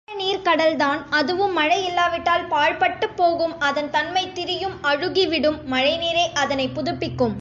[0.07, 7.29] ஆழநீர்க் கடல்தான் அதுவும் மழை இல்லாவிட்டால் பாழ்பட்டுப் போகும் அதன் தன்மை திரியும் அழுகிவிடும் மழைநீரே அதனைப் புதுப்பிக்கும்.